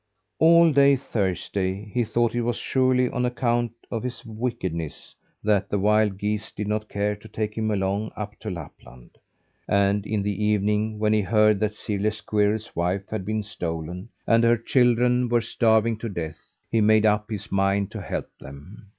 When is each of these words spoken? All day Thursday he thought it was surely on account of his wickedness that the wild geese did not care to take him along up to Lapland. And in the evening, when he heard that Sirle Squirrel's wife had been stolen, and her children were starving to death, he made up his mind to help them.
All 0.39 0.73
day 0.73 0.95
Thursday 0.95 1.85
he 1.93 2.03
thought 2.03 2.33
it 2.33 2.41
was 2.41 2.55
surely 2.57 3.07
on 3.11 3.23
account 3.23 3.73
of 3.91 4.01
his 4.01 4.25
wickedness 4.25 5.13
that 5.43 5.69
the 5.69 5.77
wild 5.77 6.17
geese 6.17 6.51
did 6.51 6.67
not 6.67 6.89
care 6.89 7.15
to 7.15 7.27
take 7.27 7.55
him 7.55 7.69
along 7.69 8.11
up 8.15 8.35
to 8.39 8.49
Lapland. 8.49 9.19
And 9.67 10.03
in 10.07 10.23
the 10.23 10.43
evening, 10.43 10.97
when 10.97 11.13
he 11.13 11.21
heard 11.21 11.59
that 11.59 11.73
Sirle 11.73 12.11
Squirrel's 12.11 12.75
wife 12.75 13.07
had 13.09 13.25
been 13.25 13.43
stolen, 13.43 14.09
and 14.25 14.43
her 14.43 14.57
children 14.57 15.29
were 15.29 15.39
starving 15.39 15.97
to 15.97 16.09
death, 16.09 16.51
he 16.71 16.81
made 16.81 17.05
up 17.05 17.29
his 17.29 17.51
mind 17.51 17.91
to 17.91 18.01
help 18.01 18.27
them. 18.39 18.87